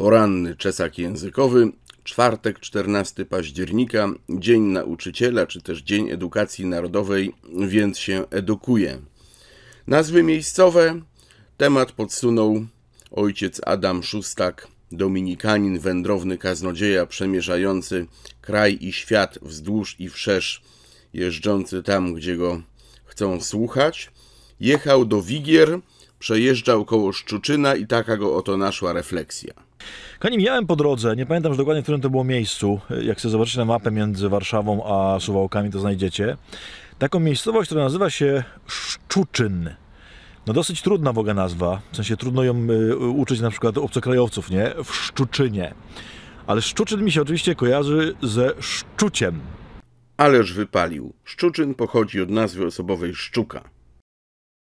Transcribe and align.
Poranny 0.00 0.56
czesak 0.56 0.98
językowy, 0.98 1.72
czwartek 2.04 2.60
14 2.60 3.24
października, 3.24 4.08
Dzień 4.28 4.62
Nauczyciela, 4.62 5.46
czy 5.46 5.62
też 5.62 5.82
Dzień 5.82 6.10
Edukacji 6.10 6.66
Narodowej, 6.66 7.32
więc 7.66 7.98
się 7.98 8.24
edukuje. 8.30 8.98
Nazwy 9.86 10.22
miejscowe, 10.22 11.00
temat 11.56 11.92
podsunął 11.92 12.66
ojciec 13.10 13.60
Adam 13.66 14.02
Szustak, 14.02 14.68
dominikanin, 14.92 15.78
wędrowny 15.78 16.38
kaznodzieja, 16.38 17.06
przemierzający 17.06 18.06
kraj 18.40 18.78
i 18.80 18.92
świat 18.92 19.38
wzdłuż 19.42 19.96
i 19.98 20.08
wszerz, 20.08 20.62
jeżdżący 21.12 21.82
tam, 21.82 22.14
gdzie 22.14 22.36
go 22.36 22.62
chcą 23.04 23.40
słuchać. 23.40 24.10
Jechał 24.60 25.04
do 25.04 25.22
Wigier, 25.22 25.80
przejeżdżał 26.20 26.84
koło 26.84 27.12
Szczuczyna 27.12 27.74
i 27.74 27.86
taka 27.86 28.16
go 28.16 28.36
oto 28.36 28.56
naszła 28.56 28.92
refleksja. 28.92 29.54
Kochani, 30.18 30.38
miałem 30.38 30.66
po 30.66 30.76
drodze, 30.76 31.16
nie 31.16 31.26
pamiętam 31.26 31.50
już 31.50 31.58
dokładnie, 31.58 31.82
w 31.82 31.84
którym 31.84 32.00
to 32.00 32.10
było 32.10 32.24
miejscu. 32.24 32.80
Jak 33.02 33.20
sobie 33.20 33.32
zobaczycie 33.32 33.58
na 33.58 33.64
mapę 33.64 33.90
między 33.90 34.28
Warszawą 34.28 34.84
a 34.84 35.20
Suwałkami, 35.20 35.70
to 35.70 35.80
znajdziecie. 35.80 36.36
Taką 36.98 37.20
miejscowość, 37.20 37.68
która 37.68 37.84
nazywa 37.84 38.10
się 38.10 38.44
Szczuczyn. 38.66 39.70
No 40.46 40.52
dosyć 40.52 40.82
trudna 40.82 41.12
w 41.12 41.18
ogóle 41.18 41.34
nazwa, 41.34 41.80
w 41.92 41.96
sensie 41.96 42.16
trudno 42.16 42.44
ją 42.44 42.66
y, 42.70 42.96
uczyć 42.96 43.40
na 43.40 43.50
przykład 43.50 43.78
obcokrajowców, 43.78 44.50
nie? 44.50 44.72
W 44.84 44.94
Szczuczynie. 44.94 45.74
Ale 46.46 46.62
Szczuczyn 46.62 47.04
mi 47.04 47.12
się 47.12 47.22
oczywiście 47.22 47.54
kojarzy 47.54 48.14
ze 48.22 48.52
Szczuciem. 48.60 49.40
Ależ 50.16 50.52
wypalił. 50.52 51.12
Szczuczyn 51.24 51.74
pochodzi 51.74 52.20
od 52.20 52.30
nazwy 52.30 52.66
osobowej 52.66 53.14
szczuka. 53.14 53.64